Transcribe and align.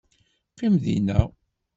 Qqim 0.51 0.75
dinna. 0.83 1.19